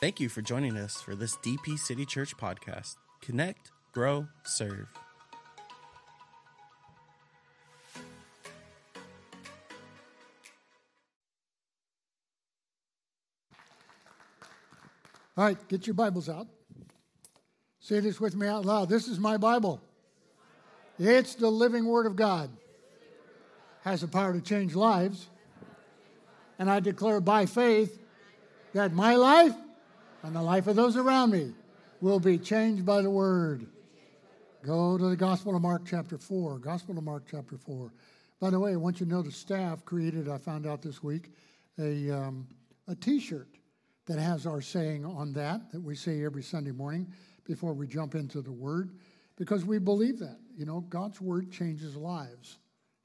[0.00, 2.94] Thank you for joining us for this DP City Church podcast.
[3.20, 4.86] Connect, grow, serve.
[15.36, 16.46] All right, get your Bibles out.
[17.80, 18.88] Say this with me out loud.
[18.88, 19.80] This is my Bible.
[20.96, 22.50] It's the living Word of God.
[23.82, 25.26] Has the power to change lives.
[26.56, 27.98] And I declare by faith
[28.74, 29.54] that my life
[30.22, 31.52] and the life of those around me
[32.00, 33.66] will be changed by the Word.
[34.64, 36.58] Go to the Gospel of Mark, chapter 4.
[36.58, 37.92] Gospel of Mark, chapter 4.
[38.40, 41.02] By the way, I want you to know the staff created, I found out this
[41.02, 41.30] week,
[41.78, 42.46] a, um,
[42.86, 43.48] a t shirt
[44.06, 47.06] that has our saying on that, that we say every Sunday morning
[47.44, 48.90] before we jump into the Word,
[49.36, 50.38] because we believe that.
[50.56, 52.58] You know, God's Word changes lives,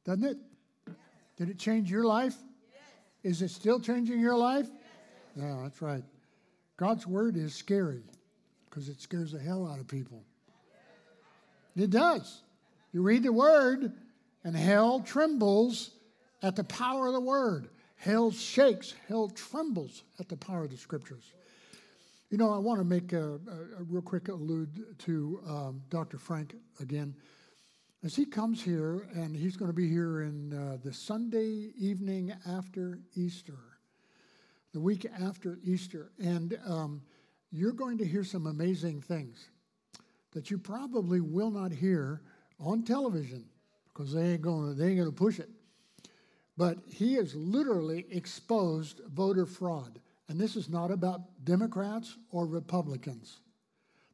[0.05, 0.37] doesn't it?
[1.37, 2.35] Did it change your life?
[3.23, 4.67] Is it still changing your life?
[5.35, 6.03] Yeah, that's right.
[6.77, 8.03] God's Word is scary
[8.69, 10.23] because it scares the hell out of people.
[11.75, 12.41] It does.
[12.91, 13.93] You read the Word,
[14.43, 15.91] and hell trembles
[16.41, 17.69] at the power of the Word.
[17.95, 21.33] Hell shakes, hell trembles at the power of the Scriptures.
[22.29, 26.17] You know, I want to make a, a, a real quick allude to um, Dr.
[26.17, 27.15] Frank again.
[28.03, 32.33] As he comes here, and he's going to be here in uh, the Sunday evening
[32.45, 33.72] after Easter,
[34.73, 37.01] the week after Easter, and um,
[37.51, 39.49] you're going to hear some amazing things
[40.31, 42.21] that you probably will not hear
[42.59, 43.45] on television
[43.93, 45.49] because they ain't going they ain't going to push it.
[46.57, 49.99] But he has literally exposed voter fraud.
[50.29, 53.41] And this is not about Democrats or Republicans.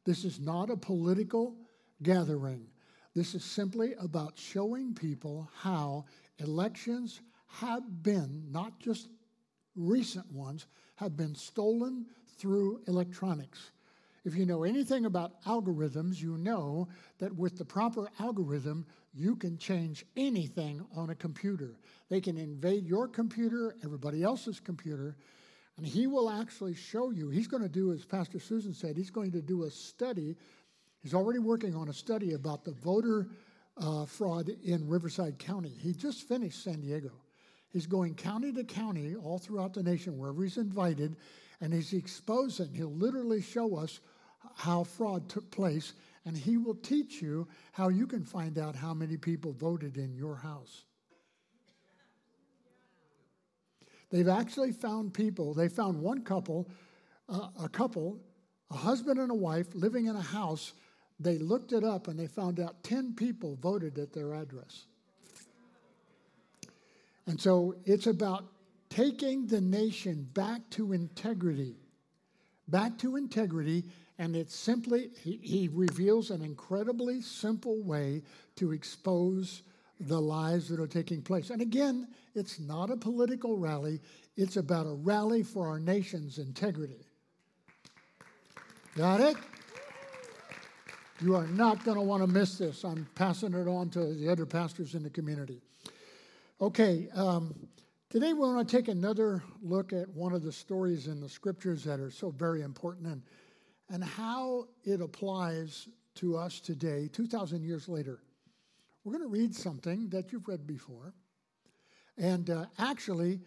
[0.04, 1.54] This is not a political
[2.02, 2.66] gathering.
[3.14, 6.06] This is simply about showing people how
[6.38, 9.08] elections have been, not just
[9.86, 13.70] recent ones, have been stolen through electronics.
[14.24, 19.56] If you know anything about algorithms, you know that with the proper algorithm, you can
[19.56, 21.78] change anything on a computer.
[22.10, 25.16] They can invade your computer, everybody else's computer,
[25.78, 27.30] and he will actually show you.
[27.30, 30.36] He's going to do, as Pastor Susan said, he's going to do a study.
[31.02, 33.28] He's already working on a study about the voter
[33.78, 35.70] uh, fraud in Riverside County.
[35.70, 37.12] He just finished San Diego.
[37.72, 41.16] He's going county to county all throughout the nation, wherever he's invited,
[41.60, 42.74] and he's exposing.
[42.74, 44.00] He'll literally show us
[44.56, 45.94] how fraud took place,
[46.24, 50.14] and he will teach you how you can find out how many people voted in
[50.14, 50.84] your house.
[54.10, 56.68] They've actually found people, they found one couple,
[57.28, 58.18] uh, a couple,
[58.70, 60.72] a husband and a wife living in a house.
[61.20, 64.86] They looked it up and they found out 10 people voted at their address.
[67.30, 68.46] And so it's about
[68.88, 71.76] taking the nation back to integrity.
[72.66, 73.84] Back to integrity,
[74.18, 78.24] and it's simply, he, he, reveals an incredibly simple way
[78.56, 79.62] to expose
[80.00, 81.50] the lies that are taking place.
[81.50, 84.00] And again, it's not a political rally,
[84.36, 87.06] it's about a rally for our nation's integrity.
[88.96, 89.36] Got it?
[91.20, 92.82] You are not going to want to miss this.
[92.82, 95.62] I'm passing it on to the other pastors in the community.
[96.62, 97.54] Okay, um,
[98.10, 101.82] today we want to take another look at one of the stories in the scriptures
[101.84, 103.22] that are so very important and,
[103.88, 108.20] and how it applies to us today, 2,000 years later.
[109.04, 111.14] We're going to read something that you've read before.
[112.18, 113.40] And uh, actually,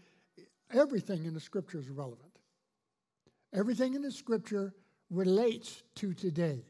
[0.74, 2.40] everything in the scripture is relevant.
[3.54, 4.74] Everything in the scripture
[5.12, 6.66] relates to today.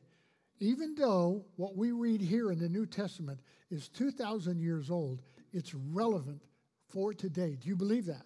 [0.59, 3.39] Even though what we read here in the New Testament
[3.71, 5.21] is 2,000 years old,
[5.53, 6.41] it's relevant
[6.89, 7.57] for today.
[7.59, 8.25] Do you believe that?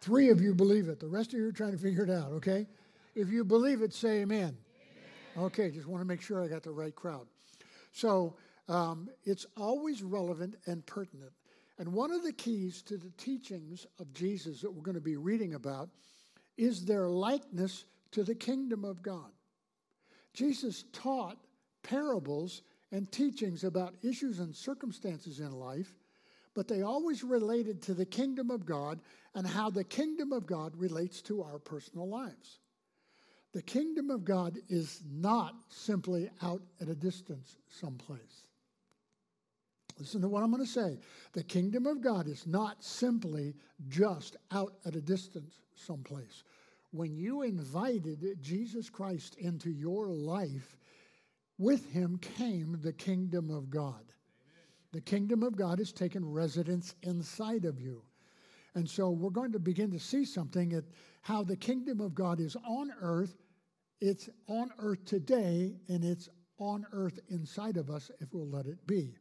[0.00, 1.00] Three of you believe it.
[1.00, 2.66] The rest of you are trying to figure it out, okay?
[3.14, 4.56] If you believe it, say amen.
[5.36, 5.46] amen.
[5.46, 7.26] Okay, just want to make sure I got the right crowd.
[7.92, 8.36] So
[8.68, 11.32] um, it's always relevant and pertinent.
[11.78, 15.16] And one of the keys to the teachings of Jesus that we're going to be
[15.16, 15.88] reading about
[16.56, 19.30] is their likeness to the kingdom of God.
[20.34, 21.38] Jesus taught
[21.82, 22.62] parables
[22.94, 25.96] and teachings about issues and circumstances in life,
[26.54, 29.00] but they always related to the kingdom of God
[29.34, 32.60] and how the kingdom of God relates to our personal lives.
[33.52, 38.44] The kingdom of God is not simply out at a distance someplace.
[39.98, 40.98] Listen to what I'm going to say.
[41.32, 43.54] The kingdom of God is not simply
[43.88, 46.44] just out at a distance someplace.
[46.92, 50.76] When you invited Jesus Christ into your life,
[51.58, 54.04] with him came the kingdom of God.
[54.92, 58.02] The kingdom of God has taken residence inside of you.
[58.74, 60.84] And so we're going to begin to see something at
[61.22, 63.36] how the kingdom of God is on earth.
[64.00, 66.28] It's on earth today, and it's
[66.58, 69.16] on earth inside of us if we'll let it be.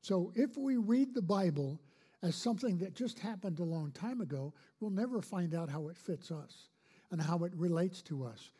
[0.00, 1.80] So if we read the Bible
[2.22, 5.96] as something that just happened a long time ago, we'll never find out how it
[5.96, 6.68] fits us
[7.10, 8.50] and how it relates to us.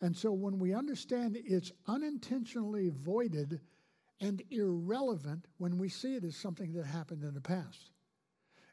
[0.00, 3.60] And so when we understand it's unintentionally voided
[4.20, 7.90] and irrelevant when we see it as something that happened in the past.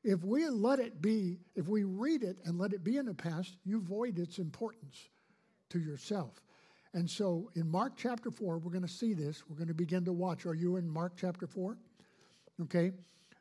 [0.03, 3.13] If we let it be, if we read it and let it be in the
[3.13, 5.09] past, you void its importance
[5.69, 6.41] to yourself.
[6.93, 9.43] And so in Mark chapter 4, we're going to see this.
[9.49, 10.45] We're going to begin to watch.
[10.45, 11.77] Are you in Mark chapter 4?
[12.63, 12.91] Okay.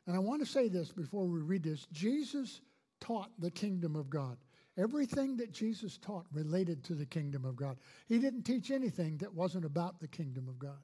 [0.07, 2.61] And I want to say this before we read this Jesus
[2.99, 4.37] taught the kingdom of God.
[4.77, 7.77] Everything that Jesus taught related to the kingdom of God.
[8.07, 10.79] He didn't teach anything that wasn't about the kingdom of God,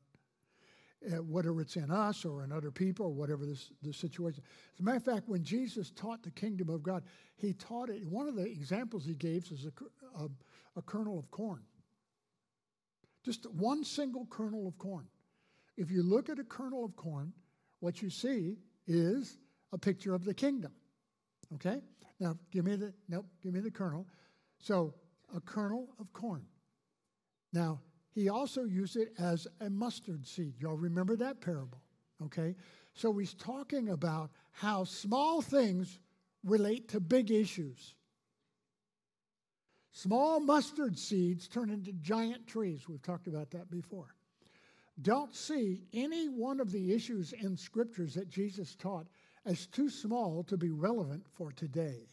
[1.11, 4.43] uh, whether it's in us or in other people or whatever this, the situation.
[4.75, 7.03] As a matter of fact, when Jesus taught the kingdom of God,
[7.35, 8.05] he taught it.
[8.05, 10.29] One of the examples he gave is a, a,
[10.77, 11.61] a kernel of corn.
[13.25, 15.05] Just one single kernel of corn.
[15.75, 17.33] If you look at a kernel of corn,
[17.81, 18.57] what you see
[18.87, 19.37] is
[19.73, 20.71] a picture of the kingdom.
[21.55, 21.81] Okay?
[22.19, 24.05] Now, give me the, nope, give me the kernel.
[24.59, 24.93] So,
[25.35, 26.45] a kernel of corn.
[27.53, 27.81] Now,
[28.13, 30.55] he also used it as a mustard seed.
[30.59, 31.81] Y'all remember that parable?
[32.23, 32.55] Okay?
[32.93, 35.99] So, he's talking about how small things
[36.43, 37.95] relate to big issues.
[39.93, 42.87] Small mustard seeds turn into giant trees.
[42.87, 44.15] We've talked about that before.
[45.01, 49.07] Don't see any one of the issues in scriptures that Jesus taught
[49.45, 52.07] as too small to be relevant for today.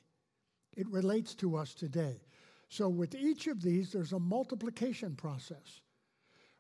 [0.76, 2.20] It relates to us today.
[2.69, 5.80] So, with each of these, there's a multiplication process.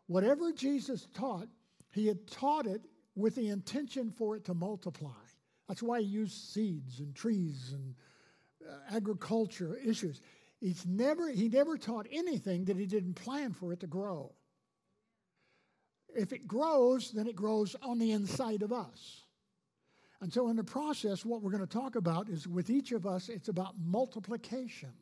[0.06, 1.48] Whatever Jesus taught,
[1.92, 5.10] he had taught it with the intention for it to multiply.
[5.68, 7.94] That's why he used seeds and trees and
[8.66, 10.22] uh, agriculture issues.
[10.60, 14.32] He's never, he never taught anything that he didn't plan for it to grow.
[16.16, 19.24] If it grows, then it grows on the inside of us.
[20.20, 23.06] And so, in the process, what we're going to talk about is with each of
[23.06, 24.92] us, it's about multiplication.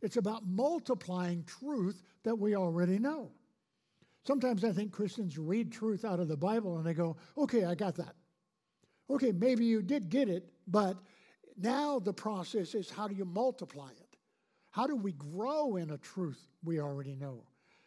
[0.00, 3.30] It's about multiplying truth that we already know.
[4.24, 7.74] Sometimes I think Christians read truth out of the Bible and they go, okay, I
[7.74, 8.14] got that.
[9.10, 10.96] Okay, maybe you did get it, but
[11.56, 14.16] now the process is how do you multiply it?
[14.70, 17.44] How do we grow in a truth we already know?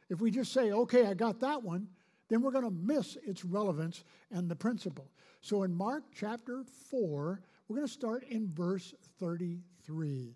[0.10, 1.88] If we just say, okay, I got that one,
[2.30, 5.12] then we're going to miss its relevance and the principle.
[5.42, 10.36] So in Mark chapter 4, we're going to start in verse 33.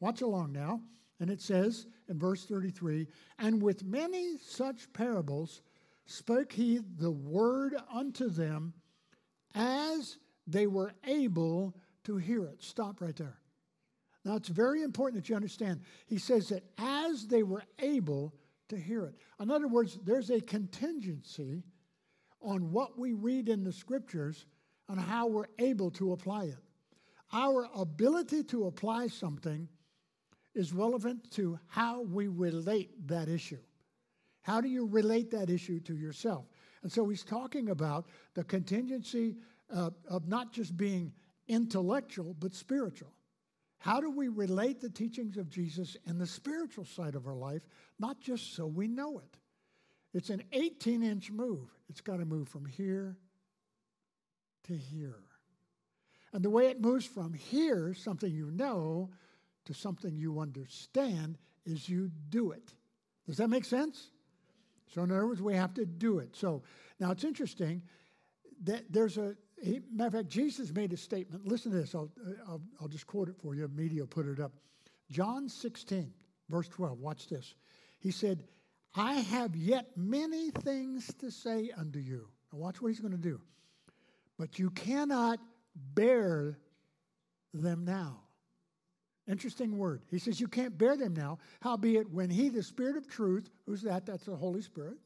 [0.00, 0.80] Watch along now.
[1.20, 3.06] And it says in verse 33
[3.38, 5.62] And with many such parables
[6.06, 8.72] spoke he the word unto them
[9.54, 11.74] as they were able
[12.04, 12.62] to hear it.
[12.62, 13.38] Stop right there.
[14.24, 15.80] Now, it's very important that you understand.
[16.06, 18.34] He says that as they were able
[18.68, 19.14] to hear it.
[19.40, 21.62] In other words, there's a contingency
[22.40, 24.46] on what we read in the scriptures
[24.88, 26.58] and how we're able to apply it.
[27.32, 29.68] Our ability to apply something
[30.54, 33.58] is relevant to how we relate that issue.
[34.42, 36.46] How do you relate that issue to yourself?
[36.82, 39.36] And so he's talking about the contingency
[39.74, 41.12] uh, of not just being
[41.48, 43.12] intellectual, but spiritual.
[43.78, 47.62] How do we relate the teachings of Jesus in the spiritual side of our life,
[47.98, 49.36] not just so we know it?
[50.12, 51.68] It's an 18 inch move.
[51.88, 53.16] It's got to move from here
[54.64, 55.22] to here.
[56.32, 59.10] And the way it moves from here, something you know,
[59.66, 62.74] to something you understand, is you do it.
[63.26, 64.10] Does that make sense?
[64.94, 66.34] So, in other words, we have to do it.
[66.34, 66.62] So,
[66.98, 67.82] now it's interesting
[68.64, 71.46] that there's a he, matter of fact, Jesus made a statement.
[71.46, 71.94] Listen to this.
[71.94, 72.10] I'll,
[72.46, 73.68] I'll, I'll just quote it for you.
[73.68, 74.52] Media put it up.
[75.10, 76.12] John 16,
[76.48, 76.98] verse 12.
[76.98, 77.54] Watch this.
[77.98, 78.44] He said,
[78.94, 82.28] I have yet many things to say unto you.
[82.52, 83.40] Now, watch what he's going to do.
[84.38, 85.40] But you cannot
[85.94, 86.58] bear
[87.52, 88.20] them now.
[89.26, 90.02] Interesting word.
[90.10, 91.38] He says, You can't bear them now.
[91.60, 94.06] Howbeit, when he, the Spirit of truth, who's that?
[94.06, 94.96] That's the Holy Spirit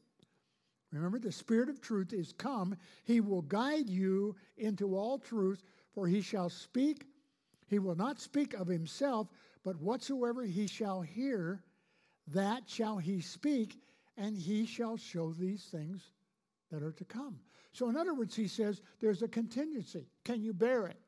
[0.93, 2.75] Remember, the Spirit of truth is come.
[3.03, 7.05] He will guide you into all truth, for he shall speak.
[7.67, 9.27] He will not speak of himself,
[9.63, 11.63] but whatsoever he shall hear,
[12.27, 13.81] that shall he speak,
[14.17, 16.11] and he shall show these things
[16.71, 17.39] that are to come.
[17.71, 20.07] So, in other words, he says there's a contingency.
[20.23, 20.99] Can you bear it?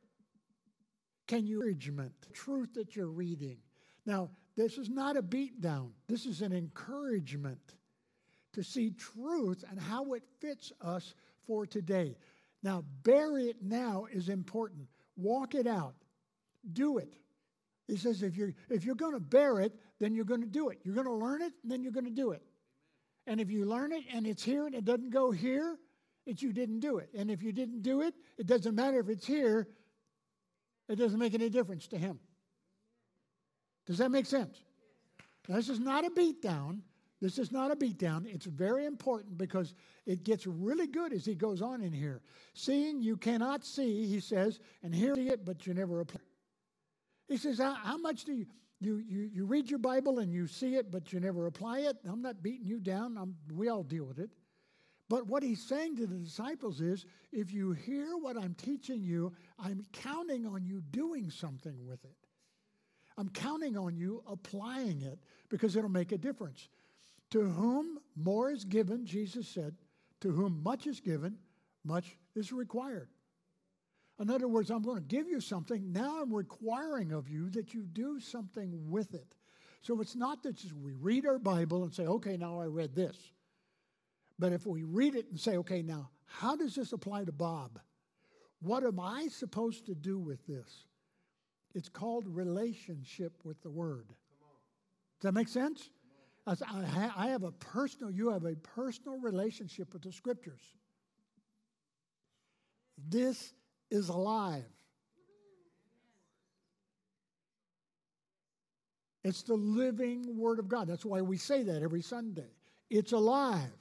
[1.28, 3.58] Can you encouragement, truth that you're reading?
[4.06, 5.90] Now, this is not a beatdown.
[6.08, 7.76] This is an encouragement
[8.56, 11.14] to see truth and how it fits us
[11.46, 12.18] for today.
[12.64, 14.88] Now, bear it now is important.
[15.16, 15.96] Walk it out.
[16.74, 17.14] Do it.
[17.88, 20.70] He says, if you're, if you're going to bear it, then you're going to do
[20.70, 20.80] it.
[20.84, 22.42] You're going to learn it, and then you're going to do it.
[23.28, 25.78] And if you learn it and it's here and it doesn't go here,
[26.26, 27.10] it's you didn't do it.
[27.16, 29.68] And if you didn't do it, it doesn't matter if it's here,
[30.88, 32.20] it doesn't make any difference to him.
[33.86, 34.58] Does that make sense?
[35.48, 36.80] This is not a beatdown.
[37.26, 38.28] This is not a beatdown.
[38.28, 39.74] It's very important because
[40.06, 42.22] it gets really good as he goes on in here.
[42.54, 46.22] Seeing you cannot see, he says, and hear it, but you never apply.
[46.22, 47.34] It.
[47.34, 48.46] He says, how, how much do you,
[48.80, 51.98] you, you, you read your Bible and you see it, but you never apply it?
[52.08, 53.18] I'm not beating you down.
[53.18, 54.30] I'm, we all deal with it.
[55.10, 59.34] But what he's saying to the disciples is if you hear what I'm teaching you,
[59.58, 62.18] I'm counting on you doing something with it.
[63.18, 65.18] I'm counting on you applying it
[65.50, 66.70] because it'll make a difference.
[67.32, 69.76] To whom more is given, Jesus said,
[70.22, 71.38] to whom much is given,
[71.84, 73.10] much is required.
[74.20, 75.92] In other words, I'm going to give you something.
[75.92, 79.36] Now I'm requiring of you that you do something with it.
[79.82, 82.96] So it's not that just we read our Bible and say, okay, now I read
[82.96, 83.18] this.
[84.40, 87.80] But if we read it and say, okay, now how does this apply to Bob?
[88.62, 90.86] What am I supposed to do with this?
[91.74, 94.08] It's called relationship with the Word.
[94.08, 95.90] Does that make sense?
[96.48, 100.62] I have a personal, you have a personal relationship with the Scriptures.
[103.10, 103.54] This
[103.90, 104.64] is alive.
[109.24, 110.88] It's the living Word of God.
[110.88, 112.52] That's why we say that every Sunday.
[112.92, 113.72] It's alive.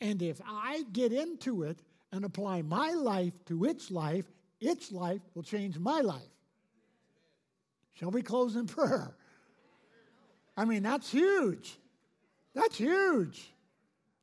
[0.00, 4.24] And if I get into it and apply my life to its life,
[4.60, 6.22] its life will change my life.
[7.92, 9.14] Shall we close in prayer?
[10.56, 11.76] I mean, that's huge.
[12.54, 13.52] That's huge.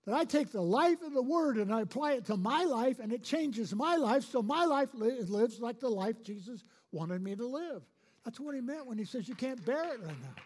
[0.05, 2.99] That I take the life of the Word and I apply it to my life
[2.99, 7.21] and it changes my life so my life li- lives like the life Jesus wanted
[7.21, 7.83] me to live.
[8.25, 10.43] That's what he meant when he says you can't bear it right now.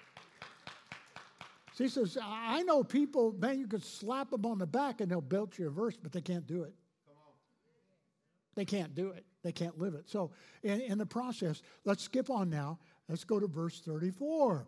[1.74, 5.12] So he says, I know people, man, you could slap them on the back and
[5.12, 6.74] they'll belt you a verse, but they can't do it.
[8.56, 9.24] They can't do it.
[9.44, 10.10] They can't live it.
[10.10, 10.32] So,
[10.64, 12.80] in, in the process, let's skip on now.
[13.08, 14.68] Let's go to verse 34.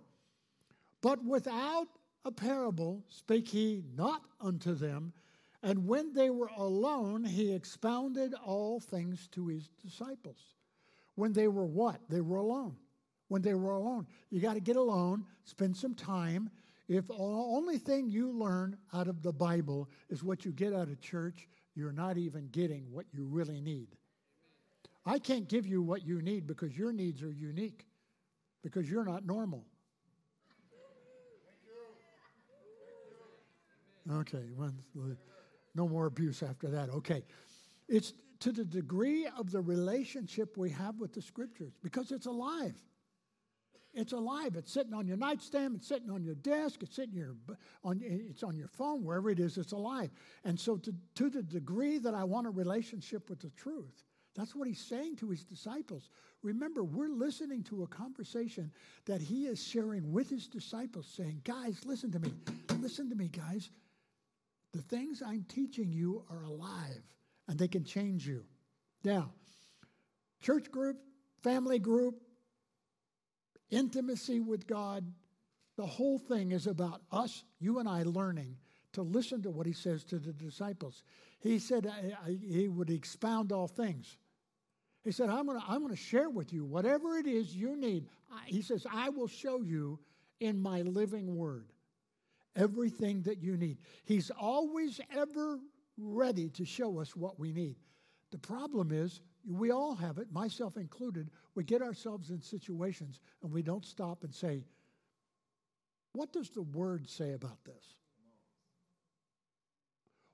[1.01, 1.88] But without
[2.25, 5.13] a parable spake he not unto them,
[5.62, 10.56] and when they were alone, he expounded all things to his disciples.
[11.15, 12.00] When they were what?
[12.10, 12.77] They were alone.
[13.27, 14.08] When they were alone.
[14.29, 16.50] You got to get alone, spend some time,
[16.89, 20.88] if the only thing you learn out of the Bible is what you get out
[20.88, 23.89] of church, you're not even getting what you really need.
[25.06, 27.86] I can't give you what you need because your needs are unique,
[28.63, 29.65] because you're not normal.
[34.12, 34.44] Okay,
[35.75, 36.89] no more abuse after that.
[36.89, 37.24] Okay.
[37.88, 42.75] It's to the degree of the relationship we have with the scriptures because it's alive.
[43.94, 44.56] It's alive.
[44.56, 45.75] It's sitting on your nightstand.
[45.75, 46.84] It's sitting on your desk.
[46.84, 47.36] It's sitting your
[47.84, 48.01] on.
[48.04, 49.04] It's on your phone.
[49.04, 50.12] Wherever it is, it's alive.
[50.44, 54.04] And so, to, to the degree that I want a relationship with the truth,
[54.36, 56.10] that's what he's saying to his disciples.
[56.44, 58.72] Remember, we're listening to a conversation
[59.06, 62.32] that he is sharing with his disciples, saying, "Guys, listen to me.
[62.80, 63.72] Listen to me, guys.
[64.71, 67.03] The things I'm teaching you are alive,
[67.47, 68.45] and they can change you."
[69.03, 69.31] Now,
[70.41, 70.97] church group,
[71.41, 72.21] family group,
[73.69, 75.11] intimacy with God.
[75.75, 78.57] The whole thing is about us, you and I, learning
[78.93, 81.03] to listen to what he says to the disciples.
[81.39, 84.17] He said I, I, he would expound all things.
[85.03, 87.77] He said, I'm going to I'm going to share with you whatever it is you
[87.77, 88.07] need.
[88.45, 89.99] He says, I will show you
[90.39, 91.71] in my living word
[92.56, 93.77] everything that you need.
[94.06, 95.60] He's always ever
[95.98, 97.75] ready to show us what we need.
[98.32, 101.29] The problem is we all have it, myself included.
[101.56, 104.63] We get ourselves in situations and we don't stop and say,
[106.13, 107.96] What does the Word say about this?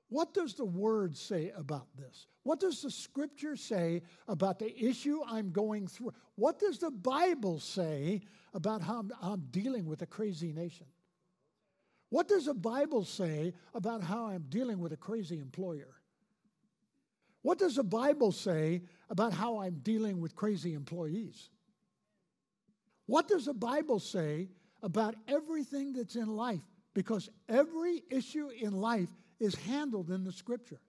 [0.10, 2.28] What does the Word say about this?
[2.44, 6.14] What does the Scripture say about the issue I'm going through?
[6.36, 8.22] What does the Bible say
[8.54, 10.88] about how I'm, I'm dealing with a crazy nation?
[12.16, 15.98] What does the Bible say about how I'm dealing with a crazy employer?
[17.42, 21.50] What does the Bible say about how I'm dealing with crazy employees?
[23.06, 24.48] What does the Bible say
[24.82, 26.62] about everything that's in life?
[26.94, 29.10] Because every issue in life
[29.42, 30.80] is handled in the scripture.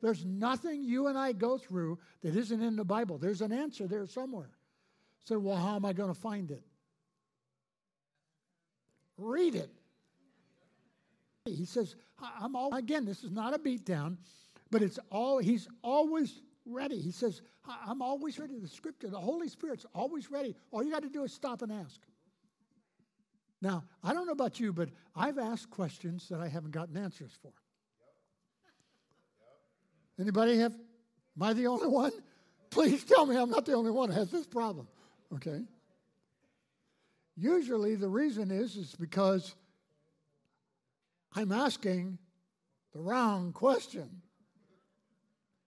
[0.00, 3.18] There's nothing you and I go through that isn't in the Bible.
[3.18, 4.56] There's an answer there somewhere.
[5.26, 6.62] So, well, how am I going to find it?
[9.18, 9.68] Read it.
[11.44, 11.96] He says,
[12.40, 14.16] I'm all, again, this is not a beatdown.
[14.70, 16.98] But it's all he's always ready.
[16.98, 17.42] He says,
[17.86, 18.58] I'm always ready.
[18.58, 20.54] The scripture, the Holy Spirit's always ready.
[20.70, 22.00] All you got to do is stop and ask.
[23.60, 27.32] Now, I don't know about you, but I've asked questions that I haven't gotten answers
[27.42, 27.52] for.
[30.18, 30.72] Anybody have?
[30.72, 32.12] Am I the only one?
[32.70, 34.88] Please tell me I'm not the only one who has this problem.
[35.34, 35.62] Okay.
[37.36, 39.54] Usually the reason is is because
[41.34, 42.18] I'm asking
[42.92, 44.22] the wrong question.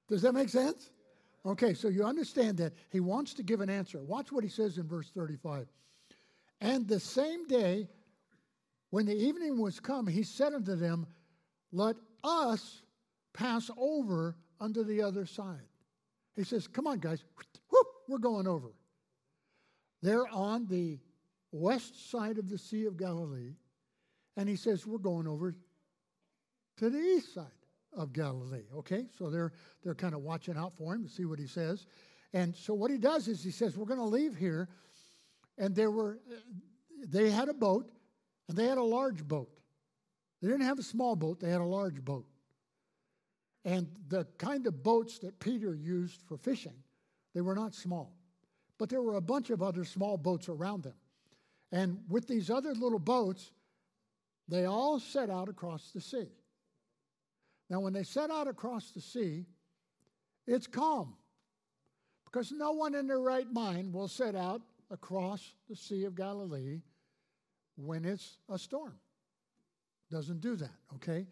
[0.08, 0.92] Does that make sense?
[1.46, 4.02] Okay, so you understand that he wants to give an answer.
[4.02, 5.68] Watch what he says in verse 35.
[6.62, 7.88] And the same day,
[8.90, 11.06] when the evening was come, he said unto them,
[11.72, 12.82] Let us
[13.34, 15.68] pass over unto the other side.
[16.36, 17.24] He says, Come on, guys,
[17.70, 18.74] whoop, we're going over.
[20.02, 21.00] They're on the
[21.52, 23.54] west side of the Sea of Galilee,
[24.38, 25.56] and he says, We're going over
[26.78, 27.46] to the east side
[27.96, 28.66] of Galilee.
[28.78, 31.88] Okay, so they're they're kind of watching out for him to see what he says.
[32.34, 34.70] And so what he does is he says, We're going to leave here.
[35.58, 36.20] And there were
[37.08, 37.92] they had a boat,
[38.48, 39.50] and they had a large boat.
[40.42, 42.26] They didn't have a small boat, they had a large boat.
[43.64, 46.76] And the kind of boats that Peter used for fishing,
[47.34, 48.14] they were not small.
[48.78, 50.94] But there were a bunch of other small boats around them.
[51.72, 53.52] And with these other little boats,
[54.48, 56.28] they all set out across the sea.
[57.70, 59.46] Now, when they set out across the sea,
[60.46, 61.16] it's calm
[62.26, 64.62] because no one in their right mind will set out
[64.92, 66.82] across the Sea of Galilee
[67.76, 68.96] when it's a storm.
[70.12, 71.26] Doesn't do that, okay?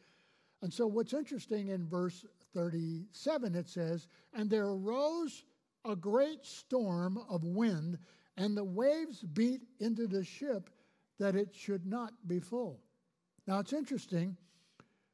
[0.62, 5.44] And so, what's interesting in verse 37, it says, And there arose
[5.86, 8.00] a great storm of wind,
[8.38, 10.70] and the waves beat into the ship
[11.20, 12.80] that it should not be full.
[13.48, 14.38] Now, it's interesting.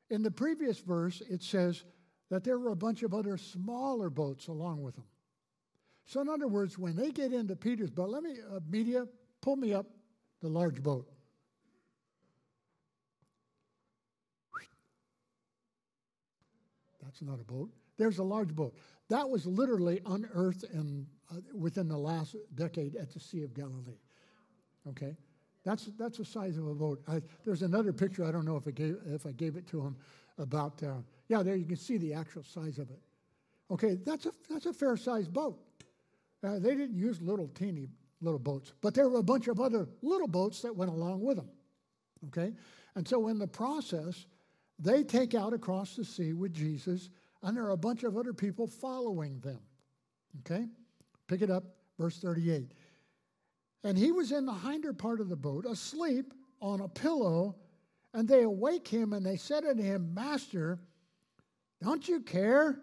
[0.09, 1.83] In the previous verse, it says
[2.29, 5.05] that there were a bunch of other smaller boats along with them.
[6.05, 9.07] So, in other words, when they get into Peter's boat, let me, uh, media,
[9.41, 9.85] pull me up
[10.41, 11.07] the large boat.
[17.03, 17.71] That's not a boat.
[17.97, 18.75] There's a large boat.
[19.09, 23.99] That was literally unearthed in, uh, within the last decade at the Sea of Galilee.
[24.87, 25.17] Okay?
[25.65, 27.01] That's, that's the size of a boat.
[27.07, 29.81] I, there's another picture, I don't know if I gave, if I gave it to
[29.81, 29.95] him,
[30.37, 30.95] about, uh,
[31.27, 32.99] yeah, there you can see the actual size of it.
[33.71, 35.59] Okay, that's a, that's a fair sized boat.
[36.43, 37.89] Uh, they didn't use little teeny
[38.21, 41.37] little boats, but there were a bunch of other little boats that went along with
[41.37, 41.49] them.
[42.27, 42.53] Okay?
[42.95, 44.25] And so in the process,
[44.77, 47.09] they take out across the sea with Jesus,
[47.43, 49.59] and there are a bunch of other people following them.
[50.39, 50.65] Okay?
[51.27, 51.63] Pick it up,
[51.97, 52.71] verse 38.
[53.83, 57.55] And he was in the hinder part of the boat, asleep on a pillow,
[58.13, 60.79] and they awake him and they said unto him, Master,
[61.81, 62.81] don't you care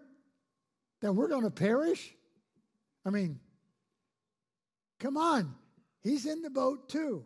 [1.01, 2.15] that we're going to perish?
[3.05, 3.39] I mean,
[4.99, 5.53] come on.
[6.01, 7.23] He's in the boat too.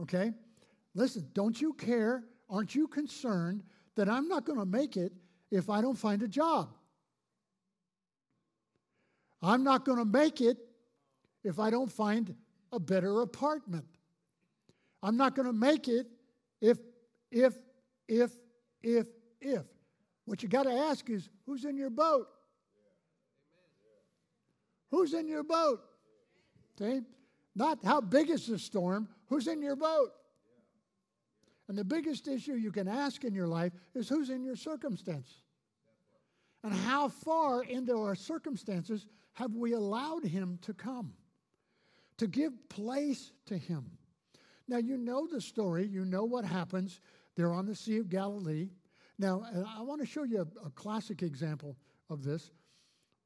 [0.00, 0.32] Okay?
[0.94, 2.24] Listen, don't you care?
[2.50, 3.62] Aren't you concerned
[3.96, 5.12] that I'm not going to make it
[5.50, 6.74] if I don't find a job?
[9.42, 10.58] I'm not going to make it
[11.44, 12.34] if I don't find
[12.72, 13.86] a better apartment.
[15.02, 16.06] I'm not going to make it
[16.60, 16.78] if,
[17.30, 17.54] if,
[18.08, 18.32] if,
[18.82, 19.06] if,
[19.40, 19.64] if.
[20.24, 22.28] What you got to ask is who's in your boat?
[24.90, 25.80] Who's in your boat?
[26.78, 27.00] See?
[27.54, 30.10] Not how big is the storm, who's in your boat?
[31.68, 35.42] And the biggest issue you can ask in your life is who's in your circumstance?
[36.64, 41.12] And how far into our circumstances have we allowed him to come?
[42.22, 43.84] To give place to him.
[44.68, 47.00] Now, you know the story, you know what happens.
[47.34, 48.68] They're on the Sea of Galilee.
[49.18, 49.42] Now,
[49.76, 51.76] I want to show you a, a classic example
[52.10, 52.52] of this.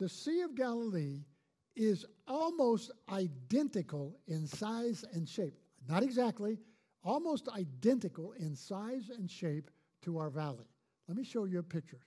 [0.00, 1.26] The Sea of Galilee
[1.74, 5.58] is almost identical in size and shape.
[5.86, 6.58] Not exactly,
[7.04, 9.70] almost identical in size and shape
[10.04, 10.70] to our valley.
[11.06, 12.00] Let me show you a picture.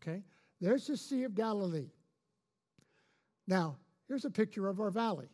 [0.00, 0.22] Okay?
[0.60, 1.90] There's the Sea of Galilee.
[3.48, 3.76] Now,
[4.10, 5.28] here's a picture of our valley.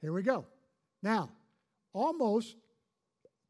[0.00, 0.46] Here we go.
[1.02, 1.30] Now,
[1.92, 2.54] almost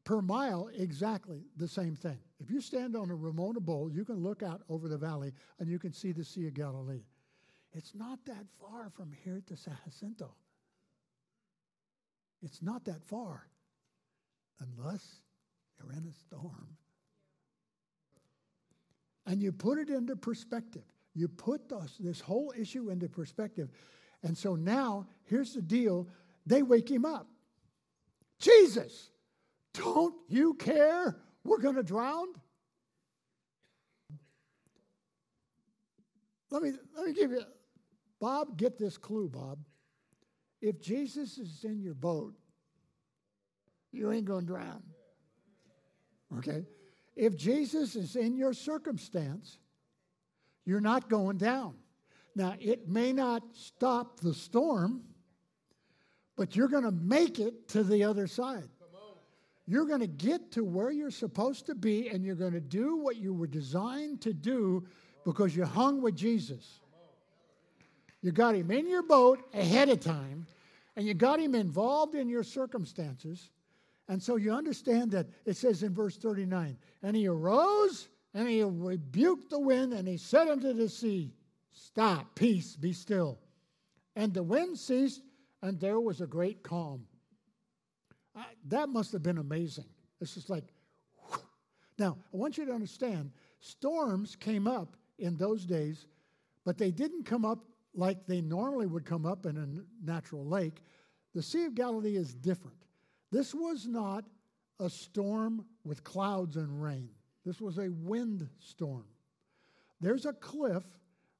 [0.03, 2.17] per mile, exactly the same thing.
[2.39, 5.69] If you stand on a Ramona Bowl, you can look out over the valley and
[5.69, 7.03] you can see the Sea of Galilee.
[7.71, 10.33] It's not that far from here to San Jacinto.
[12.41, 13.43] It's not that far
[14.59, 15.17] unless
[15.77, 16.77] you're in a storm.
[19.27, 20.81] And you put it into perspective.
[21.17, 23.69] You put this, this whole issue into perspective.
[24.21, 26.07] And so now, here's the deal
[26.45, 27.27] they wake him up.
[28.39, 29.09] Jesus,
[29.73, 31.17] don't you care?
[31.43, 32.27] We're going to drown?
[36.51, 37.41] Let me, let me give you,
[38.21, 39.57] Bob, get this clue, Bob.
[40.61, 42.35] If Jesus is in your boat,
[43.91, 44.83] you ain't going to drown.
[46.37, 46.67] Okay?
[47.15, 49.57] If Jesus is in your circumstance,
[50.67, 51.75] you're not going down.
[52.35, 55.01] Now, it may not stop the storm,
[56.35, 58.67] but you're going to make it to the other side.
[59.65, 62.97] You're going to get to where you're supposed to be, and you're going to do
[62.97, 64.85] what you were designed to do
[65.23, 66.79] because you hung with Jesus.
[68.21, 70.47] You got him in your boat ahead of time,
[70.97, 73.51] and you got him involved in your circumstances.
[74.09, 78.63] And so you understand that it says in verse 39 and he arose and he
[78.63, 81.33] rebuked the wind and he said unto the sea,
[81.71, 83.39] Stop, peace, be still.
[84.15, 85.21] And the wind ceased,
[85.61, 87.05] and there was a great calm.
[88.35, 89.85] I, that must have been amazing.
[90.19, 90.63] It's just like,
[91.29, 91.39] whew.
[91.99, 96.07] now, I want you to understand storms came up in those days,
[96.65, 97.59] but they didn't come up
[97.93, 100.81] like they normally would come up in a natural lake.
[101.33, 102.77] The Sea of Galilee is different.
[103.31, 104.25] This was not
[104.79, 107.09] a storm with clouds and rain,
[107.47, 109.05] this was a wind storm.
[110.01, 110.83] There's a cliff.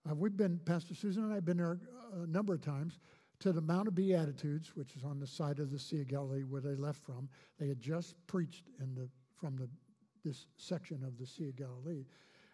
[0.10, 1.80] Uh, we've been, Pastor Susan and I have been there
[2.24, 3.00] a number of times
[3.40, 6.44] to the Mount of Beatitudes, which is on the side of the Sea of Galilee
[6.44, 7.28] where they left from.
[7.60, 9.70] They had just preached in the, from the,
[10.24, 12.06] this section of the Sea of Galilee,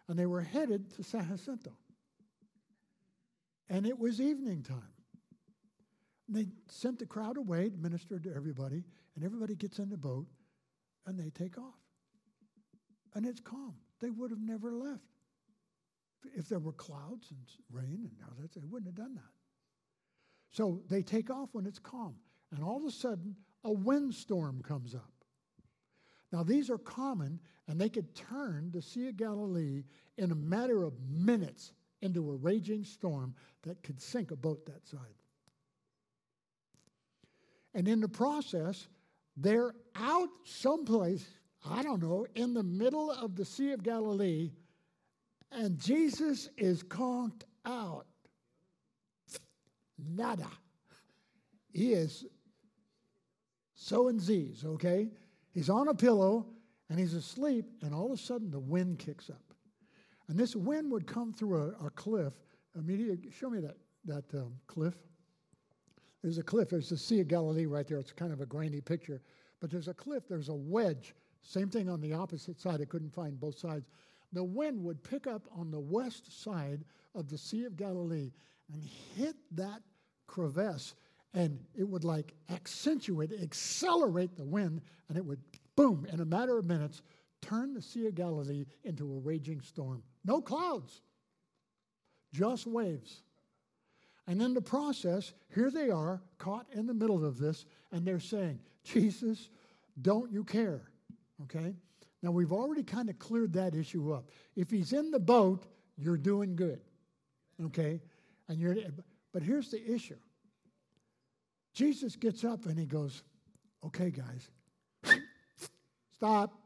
[0.08, 1.72] and they were headed to San Jacinto.
[3.70, 4.82] And it was evening time.
[6.26, 8.82] And they sent the crowd away, ministered to everybody,
[9.14, 10.26] and everybody gets in the boat
[11.06, 11.83] and they take off.
[13.14, 13.74] And it's calm.
[14.00, 15.00] They would have never left.
[16.34, 19.22] If there were clouds and rain and all that, they wouldn't have done that.
[20.50, 22.14] So they take off when it's calm.
[22.52, 25.10] And all of a sudden, a windstorm comes up.
[26.32, 29.84] Now, these are common, and they could turn the Sea of Galilee
[30.18, 31.72] in a matter of minutes
[32.02, 35.00] into a raging storm that could sink a boat that side.
[37.74, 38.88] And in the process,
[39.36, 41.26] they're out someplace,
[41.68, 44.50] I don't know, in the middle of the Sea of Galilee,
[45.50, 48.06] and Jesus is conked out.
[49.98, 50.48] Nada.
[51.72, 52.26] He is
[53.74, 55.08] sowing Z's, okay?
[55.52, 56.46] He's on a pillow
[56.90, 59.54] and he's asleep, and all of a sudden the wind kicks up.
[60.28, 62.34] And this wind would come through a, a cliff.
[62.76, 64.94] Immediately, show me that, that um, cliff.
[66.22, 66.70] There's a cliff.
[66.70, 67.98] There's the Sea of Galilee right there.
[67.98, 69.22] It's kind of a grainy picture.
[69.60, 70.24] But there's a cliff.
[70.28, 71.14] There's a wedge.
[71.44, 72.80] Same thing on the opposite side.
[72.80, 73.86] I couldn't find both sides.
[74.32, 78.32] The wind would pick up on the west side of the Sea of Galilee
[78.72, 78.82] and
[79.16, 79.82] hit that
[80.26, 80.94] crevasse
[81.34, 85.40] and it would like accentuate, accelerate the wind, and it would
[85.76, 87.02] boom, in a matter of minutes,
[87.42, 90.02] turn the Sea of Galilee into a raging storm.
[90.24, 91.02] No clouds,
[92.32, 93.22] just waves.
[94.26, 98.20] And in the process, here they are caught in the middle of this, and they're
[98.20, 99.50] saying, Jesus,
[100.00, 100.82] don't you care?
[101.44, 101.74] Okay?
[102.22, 104.30] Now, we've already kind of cleared that issue up.
[104.56, 106.80] If he's in the boat, you're doing good.
[107.66, 108.00] Okay?
[108.48, 108.76] And you're,
[109.32, 110.18] but here's the issue
[111.74, 113.22] Jesus gets up and he goes,
[113.84, 114.50] Okay, guys,
[116.14, 116.58] stop.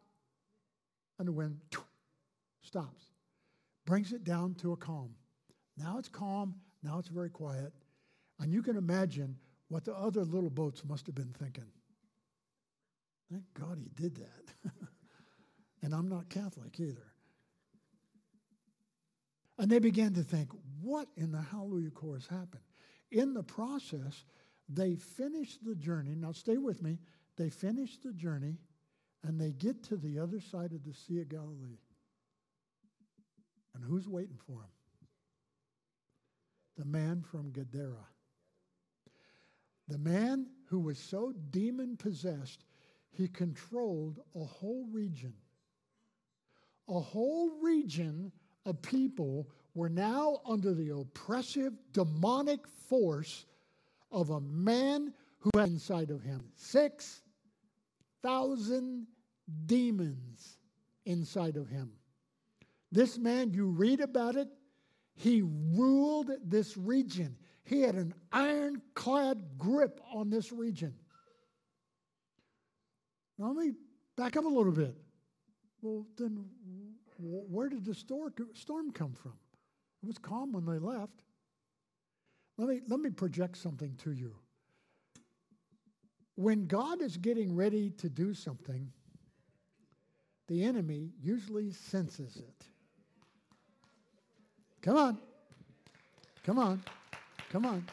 [1.18, 1.58] And the wind
[2.62, 3.02] stops,
[3.84, 5.10] brings it down to a calm.
[5.76, 7.72] Now it's calm, now it's very quiet.
[8.38, 9.36] And you can imagine
[9.68, 11.64] what the other little boats must have been thinking.
[13.30, 14.72] Thank God he did that.
[15.82, 17.12] and I'm not Catholic either.
[19.58, 22.62] And they began to think, what in the Hallelujah Chorus happened?
[23.10, 24.24] In the process,
[24.68, 26.14] they finished the journey.
[26.14, 26.98] Now, stay with me.
[27.36, 28.58] They finished the journey
[29.24, 31.80] and they get to the other side of the Sea of Galilee.
[33.74, 34.70] And who's waiting for them?
[36.76, 38.06] The man from Gadara.
[39.88, 42.64] The man who was so demon possessed,
[43.18, 45.32] he controlled a whole region.
[46.88, 48.30] A whole region
[48.64, 53.46] of people were now under the oppressive, demonic force
[54.12, 59.06] of a man who had inside of him 6,000
[59.66, 60.58] demons
[61.04, 61.90] inside of him.
[62.92, 64.46] This man, you read about it,
[65.16, 67.36] he ruled this region.
[67.64, 70.94] He had an ironclad grip on this region.
[73.38, 73.72] Now, let me
[74.16, 74.96] back up a little bit.
[75.80, 76.44] Well, then,
[77.18, 79.34] where did the storm come from?
[80.02, 81.22] It was calm when they left.
[82.56, 84.34] Let me, let me project something to you.
[86.34, 88.90] When God is getting ready to do something,
[90.48, 92.64] the enemy usually senses it.
[94.82, 95.18] Come on.
[96.44, 96.82] Come on.
[97.50, 97.84] Come on.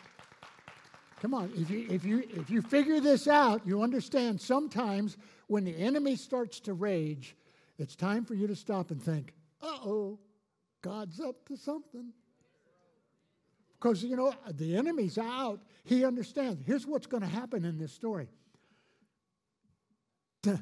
[1.26, 1.52] Come on.
[1.56, 6.16] If you, if, you, if you figure this out, you understand sometimes when the enemy
[6.16, 7.36] starts to rage,
[7.80, 10.20] it's time for you to stop and think, uh oh,
[10.84, 12.14] God's up to something.
[13.74, 15.62] Because, you know, the enemy's out.
[15.84, 16.62] He understands.
[16.64, 18.30] Here's what's going to happen in this story
[20.44, 20.60] the,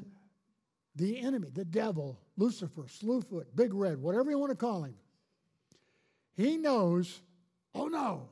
[0.96, 4.94] the enemy, the devil, Lucifer, Slewfoot, Big Red, whatever you want to call him,
[6.38, 7.20] he knows,
[7.74, 8.30] oh no,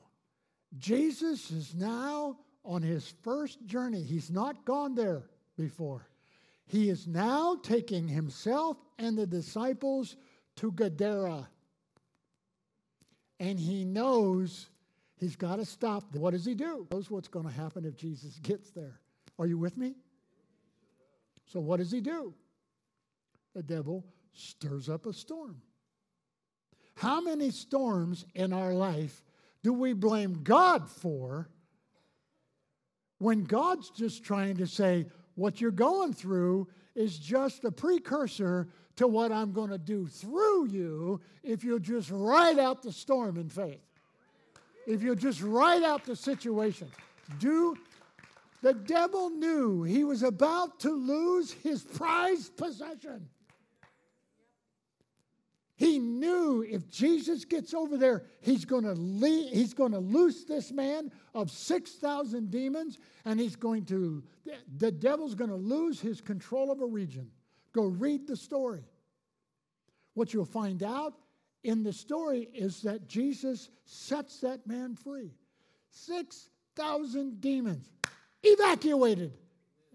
[0.78, 4.02] Jesus is now on his first journey.
[4.02, 5.24] He's not gone there
[5.56, 6.06] before.
[6.66, 10.16] He is now taking himself and the disciples
[10.56, 11.48] to Gadara.
[13.40, 14.68] And he knows
[15.18, 16.14] he's got to stop.
[16.14, 16.86] What does he do?
[16.90, 19.00] He knows what's going to happen if Jesus gets there.
[19.38, 19.94] Are you with me?
[21.46, 22.32] So, what does he do?
[23.54, 25.60] The devil stirs up a storm.
[26.94, 29.22] How many storms in our life
[29.62, 31.48] do we blame God for
[33.18, 39.06] when God's just trying to say, what you're going through is just a precursor to
[39.06, 43.48] what I'm going to do through you if you'll just ride out the storm in
[43.48, 43.80] faith?
[44.86, 46.88] If you'll just ride out the situation.
[47.38, 47.76] Do
[48.62, 53.28] the devil knew he was about to lose his prized possession.
[55.82, 58.94] He knew if Jesus gets over there, he's going to
[59.52, 64.22] he's going to loose this man of 6,000 demons and he's going to
[64.76, 67.32] the devil's going to lose his control of a region.
[67.72, 68.84] Go read the story.
[70.14, 71.14] What you'll find out
[71.64, 75.32] in the story is that Jesus sets that man free.
[75.90, 77.90] 6,000 demons
[78.44, 79.32] evacuated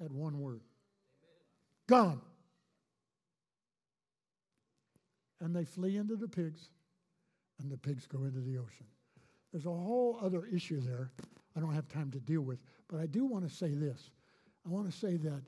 [0.04, 0.60] at one word.
[1.88, 2.20] Gone
[5.42, 6.70] and they flee into the pigs,
[7.60, 8.86] and the pigs go into the ocean.
[9.52, 11.12] There's a whole other issue there
[11.58, 14.12] I don't have time to deal with, but I do want to say this.
[14.66, 15.42] I want to say that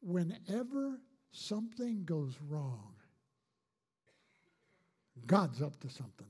[0.00, 1.00] whenever
[1.32, 2.94] something goes wrong,
[5.26, 6.28] God's up to something.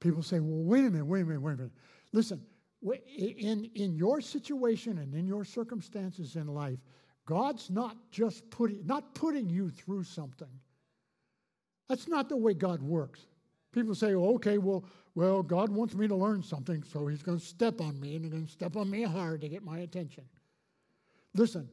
[0.00, 1.72] People say, well, wait a minute, wait a minute, wait a minute.
[2.12, 2.42] Listen,
[3.16, 6.80] in, in your situation and in your circumstances in life,
[7.26, 10.48] God's not just putting, not putting you through something.
[11.88, 13.26] That's not the way God works.
[13.72, 17.38] People say, oh, okay, well, well, God wants me to learn something, so he's going
[17.38, 19.78] to step on me, and he's going to step on me hard to get my
[19.78, 20.24] attention.
[21.34, 21.68] Listen,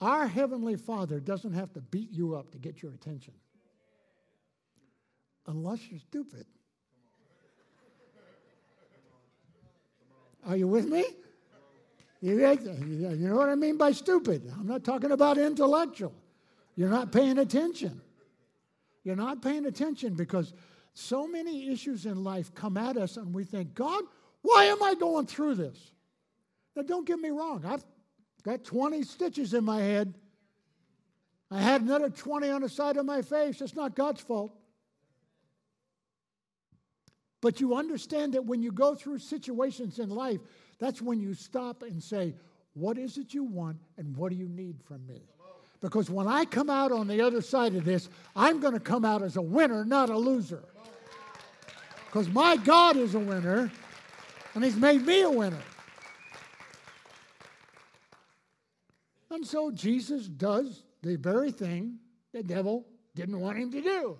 [0.00, 3.34] our Heavenly Father doesn't have to beat you up to get your attention.
[5.46, 6.46] Unless you're stupid.
[10.44, 11.04] Are you with me?
[12.20, 14.52] You know what I mean by stupid?
[14.58, 16.14] I'm not talking about intellectual.
[16.76, 18.00] You're not paying attention.
[19.06, 20.52] You're not paying attention because
[20.92, 24.02] so many issues in life come at us and we think, God,
[24.42, 25.92] why am I going through this?
[26.74, 27.64] Now, don't get me wrong.
[27.64, 27.84] I've
[28.42, 30.12] got 20 stitches in my head.
[31.52, 33.60] I had another 20 on the side of my face.
[33.60, 34.52] It's not God's fault.
[37.40, 40.40] But you understand that when you go through situations in life,
[40.80, 42.34] that's when you stop and say,
[42.74, 45.22] What is it you want and what do you need from me?
[45.80, 49.04] Because when I come out on the other side of this, I'm going to come
[49.04, 50.62] out as a winner, not a loser.
[52.06, 53.70] Because my God is a winner,
[54.54, 55.62] and He's made me a winner.
[59.30, 61.98] And so Jesus does the very thing
[62.32, 64.18] the devil didn't want him to do.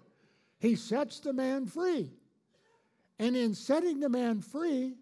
[0.58, 2.10] He sets the man free.
[3.18, 4.94] And in setting the man free,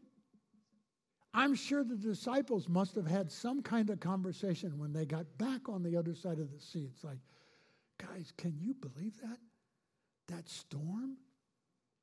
[1.36, 5.68] I'm sure the disciples must have had some kind of conversation when they got back
[5.68, 6.88] on the other side of the sea.
[6.88, 7.18] It's like,
[7.98, 9.38] guys, can you believe that?
[10.28, 11.16] That storm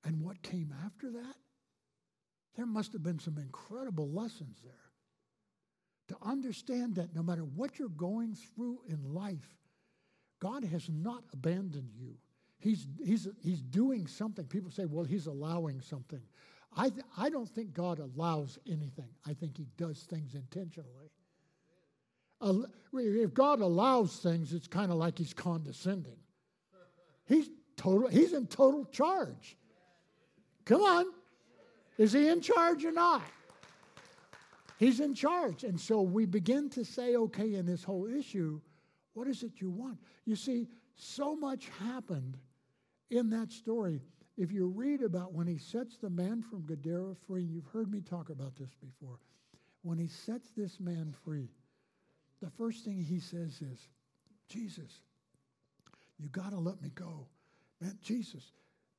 [0.04, 1.36] and what came after that?
[2.58, 4.74] There must have been some incredible lessons there.
[6.10, 9.56] To understand that no matter what you're going through in life,
[10.41, 12.17] God has not abandoned you.
[12.60, 14.46] He's, he's, he's doing something.
[14.46, 16.22] People say, well, he's allowing something.
[16.75, 19.10] I, th- I don't think God allows anything.
[19.27, 21.12] I think He does things intentionally.
[22.93, 26.17] If God allows things, it's kind of like He's condescending.
[27.25, 28.07] He's total.
[28.07, 29.57] He's in total charge.
[30.65, 31.05] Come on,
[31.97, 33.23] is He in charge or not?
[34.79, 38.60] He's in charge, and so we begin to say, okay, in this whole issue,
[39.13, 39.99] what is it you want?
[40.25, 42.38] You see, so much happened
[43.12, 44.01] in that story
[44.38, 48.02] if you read about when he sets the man from Gadara free, you've heard me
[48.02, 49.20] talk about this before.
[49.84, 51.50] When he sets this man free,
[52.41, 53.88] the first thing he says is,
[54.48, 55.02] Jesus,
[56.17, 57.28] you got to let me go.
[57.80, 58.52] Man, Jesus,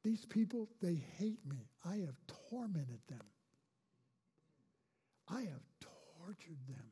[0.03, 1.69] These people, they hate me.
[1.85, 2.17] I have
[2.51, 3.23] tormented them.
[5.29, 5.63] I have
[6.19, 6.85] tortured them.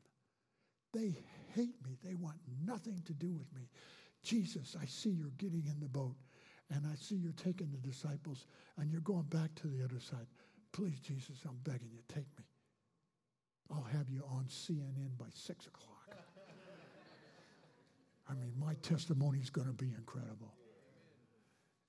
[0.93, 1.17] They
[1.53, 1.97] hate me.
[2.03, 3.69] They want nothing to do with me.
[4.23, 6.15] Jesus, I see you're getting in the boat,
[6.71, 10.27] and I see you're taking the disciples, and you're going back to the other side.
[10.71, 12.45] Please, Jesus, I'm begging you, take me.
[13.69, 16.09] I'll have you on CNN by six o'clock.
[18.29, 20.53] I mean, my testimony is going to be incredible.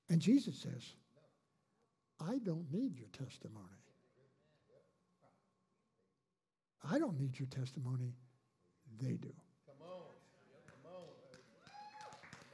[0.09, 0.95] And Jesus says,
[2.21, 3.67] I don't need your testimony.
[6.91, 8.15] I don't need your testimony.
[9.01, 9.33] They do.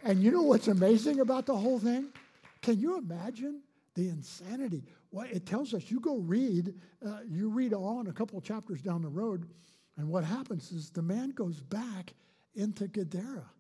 [0.05, 2.09] And you know what's amazing about the whole thing?
[2.63, 3.61] Can you imagine
[3.95, 4.85] the insanity?
[5.11, 9.03] Well, it tells us you go read, uh, you read on a couple chapters down
[9.03, 9.49] the road,
[9.97, 12.15] and what happens is the man goes back
[12.55, 13.51] into Gadara.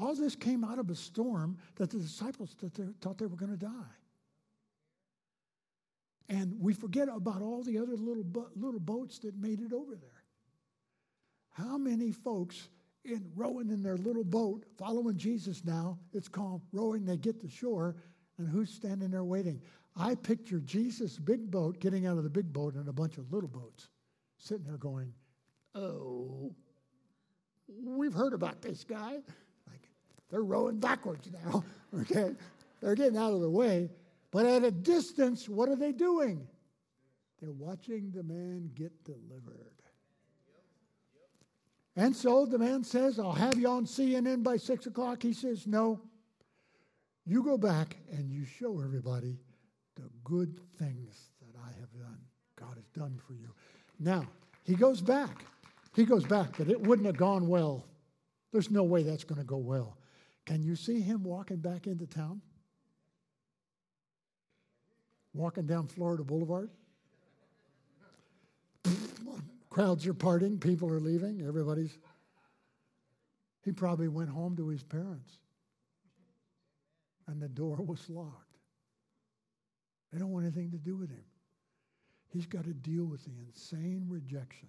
[0.00, 2.54] All this came out of a storm that the disciples
[3.00, 3.70] thought they were going to die.
[6.28, 9.96] And we forget about all the other little, bo- little boats that made it over
[9.96, 10.22] there.
[11.50, 12.68] How many folks
[13.04, 17.48] in rowing in their little boat, following Jesus now, it's called rowing, they get to
[17.48, 17.96] shore,
[18.38, 19.60] and who's standing there waiting?
[19.96, 23.32] I picture Jesus' big boat getting out of the big boat and a bunch of
[23.32, 23.88] little boats
[24.38, 25.12] sitting there going,
[25.74, 26.54] Oh,
[27.68, 29.12] we've heard about this guy.
[29.68, 29.88] Like,
[30.30, 31.64] they're rowing backwards now,
[32.00, 32.34] okay?
[32.80, 33.90] They're getting out of the way.
[34.30, 36.46] But at a distance, what are they doing?
[37.40, 39.79] They're watching the man get delivered.
[41.96, 45.22] And so the man says, I'll have you on CNN by six o'clock.
[45.22, 46.00] He says, No.
[47.26, 49.38] You go back and you show everybody
[49.94, 52.18] the good things that I have done,
[52.56, 53.50] God has done for you.
[53.98, 54.26] Now,
[54.64, 55.44] he goes back.
[55.94, 57.86] He goes back, but it wouldn't have gone well.
[58.52, 59.98] There's no way that's going to go well.
[60.46, 62.40] Can you see him walking back into town?
[65.32, 66.70] walking down Florida Boulevard.
[69.70, 71.96] Crowds are parting, people are leaving, everybody's.
[73.62, 75.38] He probably went home to his parents,
[77.28, 78.56] and the door was locked.
[80.12, 81.24] They don't want anything to do with him.
[82.28, 84.68] He's got to deal with the insane rejection,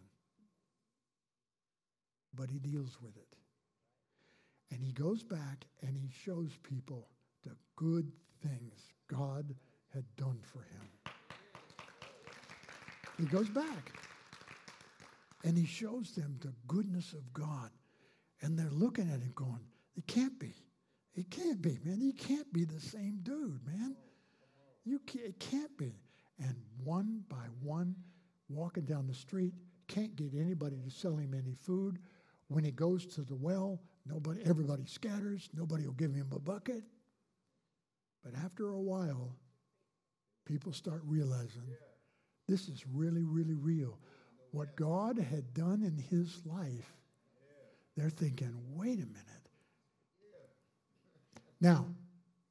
[2.35, 3.35] but he deals with it.
[4.71, 7.07] And he goes back and he shows people
[7.43, 8.11] the good
[8.41, 9.53] things God
[9.93, 10.89] had done for him.
[13.17, 13.91] He goes back
[15.43, 17.69] and he shows them the goodness of God.
[18.41, 19.61] And they're looking at him going,
[19.95, 20.53] it can't be.
[21.15, 21.99] It can't be, man.
[21.99, 23.95] He can't be the same dude, man.
[24.83, 25.93] You can't, it can't be.
[26.39, 27.95] And one by one,
[28.49, 29.53] walking down the street,
[29.87, 31.99] can't get anybody to sell him any food.
[32.47, 35.49] When he goes to the well, nobody, everybody scatters.
[35.53, 36.83] Nobody will give him a bucket.
[38.23, 39.35] But after a while,
[40.45, 41.63] people start realizing
[42.47, 43.99] this is really, really real.
[44.51, 46.93] What God had done in his life,
[47.95, 49.49] they're thinking, wait a minute.
[51.59, 51.87] Now,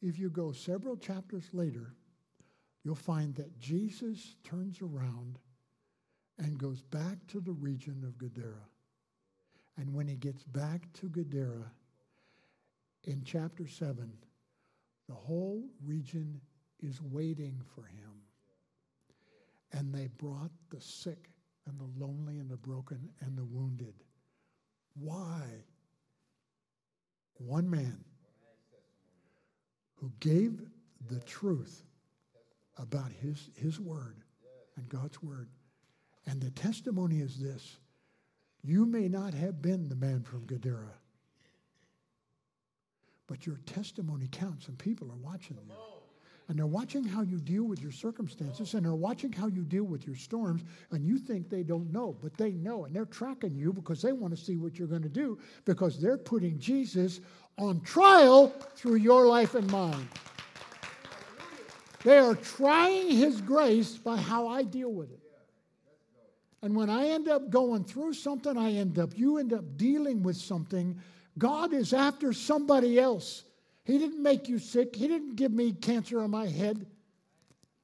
[0.01, 1.95] if you go several chapters later,
[2.85, 5.39] you'll find that Jesus turns around
[6.39, 8.67] and goes back to the region of Gadara.
[9.77, 11.71] And when he gets back to Gadara,
[13.05, 14.11] in chapter 7,
[15.09, 16.41] the whole region
[16.81, 18.23] is waiting for him.
[19.73, 21.30] And they brought the sick
[21.67, 23.95] and the lonely and the broken and the wounded.
[24.95, 25.43] Why?
[27.39, 28.05] One man
[29.97, 30.61] who gave
[31.09, 31.83] the truth
[32.79, 34.17] about his, his word
[34.77, 35.49] and God's word.
[36.27, 37.79] And the testimony is this
[38.63, 40.95] you may not have been the man from Gadara,
[43.27, 46.00] but your testimony counts, and people are watching you
[46.51, 49.85] and they're watching how you deal with your circumstances and they're watching how you deal
[49.85, 53.55] with your storms and you think they don't know but they know and they're tracking
[53.55, 57.21] you because they want to see what you're going to do because they're putting jesus
[57.57, 60.09] on trial through your life and mine.
[62.03, 65.21] They are trying his grace by how i deal with it.
[66.63, 70.25] And when i end up going through something i end up you end up dealing
[70.25, 70.99] with something
[71.39, 73.45] god is after somebody else
[73.91, 74.95] he didn't make you sick.
[74.95, 76.87] He didn't give me cancer on my head.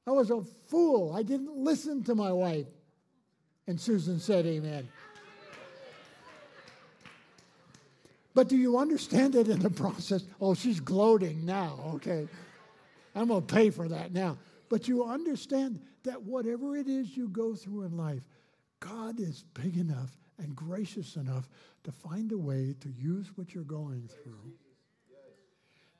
[0.07, 1.13] I was a fool.
[1.13, 2.67] I didn't listen to my wife.
[3.67, 4.87] And Susan said, Amen.
[8.33, 10.23] But do you understand that in the process?
[10.39, 12.27] Oh, she's gloating now, okay.
[13.13, 14.37] I'm going to pay for that now.
[14.69, 18.21] But you understand that whatever it is you go through in life,
[18.79, 21.49] God is big enough and gracious enough
[21.83, 24.53] to find a way to use what you're going through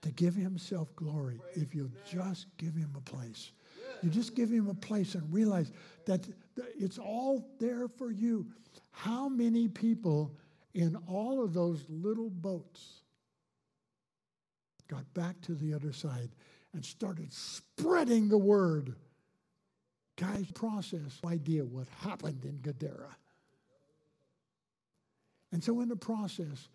[0.01, 3.51] to give himself glory if you just give him a place.
[4.03, 5.71] You just give him a place and realize
[6.05, 6.27] that
[6.77, 8.45] it's all there for you.
[8.91, 10.35] How many people
[10.73, 13.01] in all of those little boats
[14.87, 16.29] got back to the other side
[16.73, 18.95] and started spreading the word?
[20.15, 23.15] Guys, process idea what happened in Gadara.
[25.51, 26.67] And so, in the process,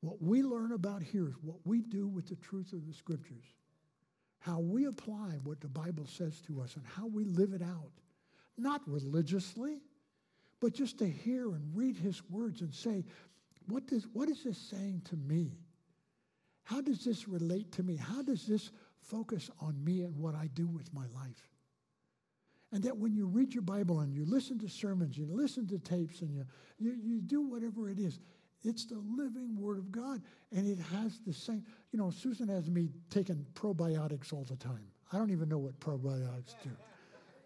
[0.00, 3.44] what we learn about here is what we do with the truth of the scriptures,
[4.38, 7.92] how we apply what the Bible says to us, and how we live it out.
[8.56, 9.80] Not religiously,
[10.60, 13.04] but just to hear and read his words and say,
[13.68, 15.58] what, does, what is this saying to me?
[16.64, 17.96] How does this relate to me?
[17.96, 18.70] How does this
[19.00, 21.48] focus on me and what I do with my life?
[22.72, 25.78] And that when you read your Bible and you listen to sermons, you listen to
[25.78, 26.44] tapes, and you,
[26.78, 28.20] you, you do whatever it is,
[28.62, 30.22] it's the living Word of God.
[30.52, 34.86] And it has the same, you know, Susan has me taking probiotics all the time.
[35.12, 36.70] I don't even know what probiotics do.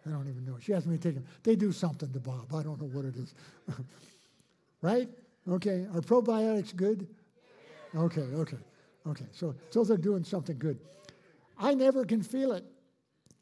[0.06, 0.58] I don't even know.
[0.60, 2.54] She has me taking, they do something to Bob.
[2.54, 3.34] I don't know what it is.
[4.82, 5.08] right?
[5.48, 5.86] Okay.
[5.94, 7.06] Are probiotics good?
[7.96, 8.58] Okay, okay,
[9.06, 9.26] okay.
[9.30, 10.78] So, so they're doing something good.
[11.56, 12.64] I never can feel it.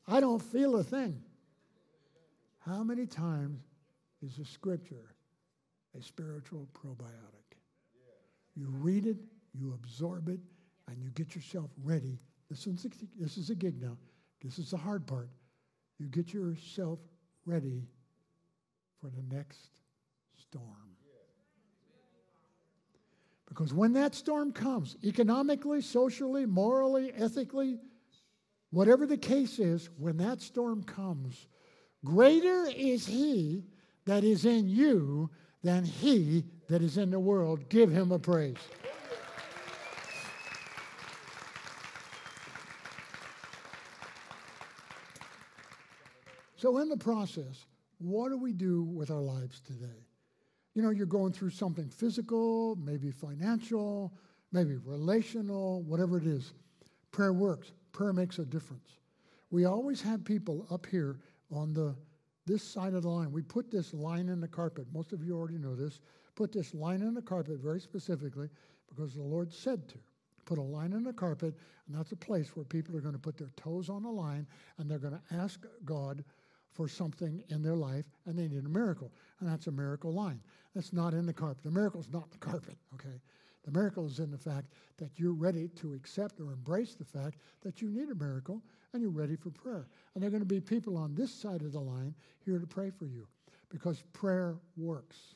[0.06, 1.22] I don't feel a thing.
[2.60, 3.60] How many times
[4.24, 5.14] is the scripture
[5.98, 7.41] a spiritual probiotic?
[8.55, 9.16] You read it,
[9.55, 10.40] you absorb it,
[10.88, 12.18] and you get yourself ready.
[12.50, 12.86] This is,
[13.18, 13.96] this is a gig now.
[14.42, 15.30] This is the hard part.
[15.98, 16.98] You get yourself
[17.46, 17.86] ready
[19.00, 19.68] for the next
[20.36, 20.96] storm.
[23.48, 27.78] Because when that storm comes, economically, socially, morally, ethically,
[28.70, 31.48] whatever the case is, when that storm comes,
[32.05, 33.64] greater is He
[34.07, 35.30] that is in you
[35.62, 37.68] than He that is in the world.
[37.68, 38.56] Give him a praise.
[46.56, 47.66] So, in the process,
[47.98, 50.06] what do we do with our lives today?
[50.74, 54.14] You know, you're going through something physical, maybe financial,
[54.50, 56.54] maybe relational, whatever it is.
[57.10, 57.72] Prayer works.
[57.92, 58.96] Prayer makes a difference.
[59.50, 61.18] We always have people up here
[61.50, 61.94] on the
[62.46, 63.30] this side of the line.
[63.30, 64.86] We put this line in the carpet.
[64.92, 66.00] Most of you already know this
[66.34, 68.48] put this line in the carpet very specifically
[68.88, 69.98] because the Lord said to.
[70.44, 71.54] Put a line in the carpet,
[71.86, 74.46] and that's a place where people are going to put their toes on the line
[74.78, 76.24] and they're going to ask God
[76.72, 79.12] for something in their life and they need a miracle.
[79.40, 80.40] And that's a miracle line.
[80.74, 81.62] That's not in the carpet.
[81.62, 83.20] The miracle is not the carpet, okay?
[83.64, 87.38] The miracle is in the fact that you're ready to accept or embrace the fact
[87.62, 88.62] that you need a miracle
[88.92, 89.86] and you're ready for prayer.
[90.14, 92.14] And there are going to be people on this side of the line
[92.44, 93.28] here to pray for you
[93.68, 95.34] because prayer works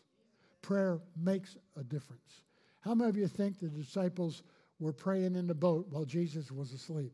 [0.67, 2.43] prayer makes a difference.
[2.81, 4.43] How many of you think the disciples
[4.81, 7.13] were praying in the boat while Jesus was asleep?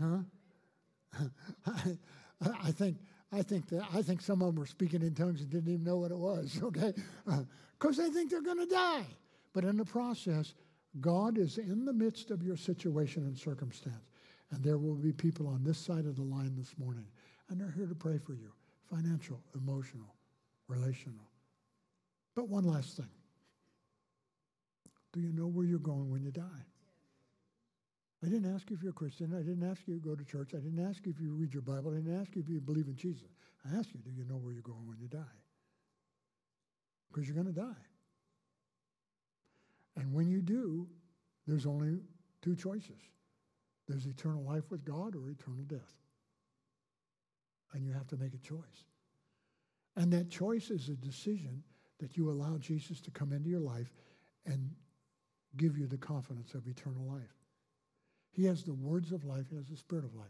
[0.00, 0.18] Huh?
[1.66, 1.96] I,
[2.62, 2.98] I think
[3.32, 5.84] I think that I think some of them were speaking in tongues and didn't even
[5.84, 6.60] know what it was.
[6.62, 6.92] Okay,
[7.78, 9.06] because uh, they think they're going to die.
[9.52, 10.54] But in the process,
[11.00, 14.10] God is in the midst of your situation and circumstance,
[14.52, 17.06] and there will be people on this side of the line this morning,
[17.48, 18.52] and they're here to pray for you,
[18.88, 20.14] financial, emotional,
[20.68, 21.33] relational.
[22.34, 23.10] But one last thing.
[25.12, 26.66] Do you know where you're going when you die?
[28.24, 29.34] I didn't ask you if you're a Christian.
[29.34, 30.54] I didn't ask you to go to church.
[30.54, 31.92] I didn't ask you if you read your Bible.
[31.92, 33.28] I didn't ask you if you believe in Jesus.
[33.64, 35.20] I asked you, do you know where you're going when you die?
[37.08, 37.84] Because you're going to die.
[39.96, 40.88] And when you do,
[41.46, 42.00] there's only
[42.42, 42.98] two choices
[43.86, 45.94] there's eternal life with God or eternal death.
[47.74, 48.86] And you have to make a choice.
[49.96, 51.62] And that choice is a decision
[52.00, 53.92] that you allow Jesus to come into your life
[54.46, 54.70] and
[55.56, 57.34] give you the confidence of eternal life.
[58.30, 60.26] He has the words of life, He has the spirit of life.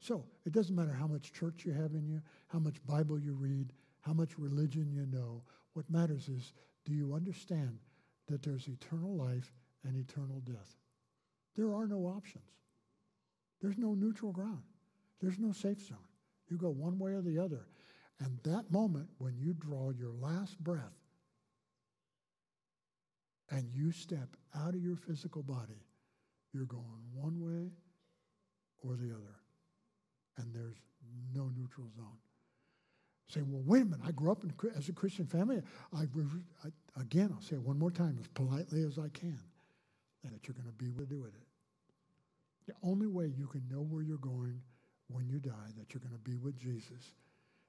[0.00, 3.34] So it doesn't matter how much church you have in you, how much Bible you
[3.34, 5.42] read, how much religion you know.
[5.74, 6.52] What matters is
[6.84, 7.78] do you understand
[8.28, 9.52] that there's eternal life
[9.84, 10.76] and eternal death?
[11.56, 12.44] There are no options.
[13.60, 14.62] There's no neutral ground.
[15.20, 15.98] There's no safe zone.
[16.48, 17.68] You go one way or the other.
[18.18, 21.01] And that moment when you draw your last breath
[23.52, 25.86] and you step out of your physical body,
[26.52, 26.82] you're going
[27.14, 27.70] one way
[28.82, 29.36] or the other.
[30.38, 30.78] And there's
[31.34, 32.18] no neutral zone.
[33.28, 34.00] Say, well, wait a minute.
[34.06, 35.62] I grew up in, as a Christian family.
[35.94, 36.02] I,
[36.64, 39.38] I, again, I'll say it one more time as politely as I can
[40.24, 41.46] that you're going to be with it.
[42.66, 44.60] The only way you can know where you're going
[45.08, 47.14] when you die, that you're going to be with Jesus,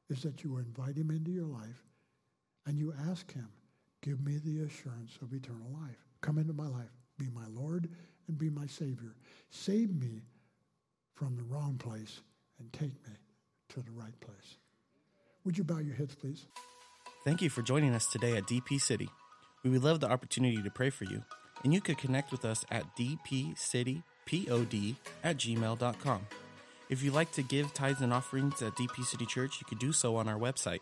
[0.10, 1.84] is that you invite him into your life
[2.66, 3.50] and you ask him,
[4.04, 5.98] Give me the assurance of eternal life.
[6.20, 6.92] Come into my life.
[7.18, 7.90] be my Lord
[8.28, 9.16] and be my Savior.
[9.50, 10.24] Save me
[11.14, 12.20] from the wrong place
[12.60, 13.14] and take me
[13.70, 14.58] to the right place.
[15.46, 16.48] Would you bow your heads, please?
[17.24, 19.08] Thank you for joining us today at DP City.
[19.64, 21.24] We would love the opportunity to pray for you,
[21.64, 24.04] and you could connect with us at dpcitypod
[25.24, 26.28] at gmail.com.
[26.90, 29.94] If you'd like to give tithes and offerings at DP City Church, you could do
[29.94, 30.80] so on our website,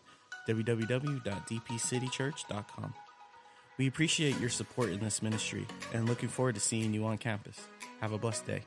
[0.47, 2.93] www.dpcitychurch.com.
[3.81, 7.59] We appreciate your support in this ministry and looking forward to seeing you on campus.
[7.99, 8.61] Have a blessed day.